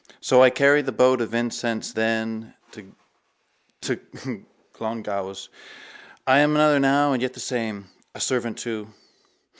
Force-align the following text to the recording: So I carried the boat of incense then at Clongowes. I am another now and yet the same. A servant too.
So 0.19 0.41
I 0.41 0.49
carried 0.49 0.87
the 0.87 0.91
boat 0.91 1.21
of 1.21 1.35
incense 1.35 1.93
then 1.93 2.55
at 3.83 3.99
Clongowes. 4.73 5.49
I 6.25 6.39
am 6.39 6.55
another 6.55 6.79
now 6.79 7.13
and 7.13 7.21
yet 7.21 7.33
the 7.35 7.39
same. 7.39 7.85
A 8.15 8.19
servant 8.19 8.57
too. 8.57 8.91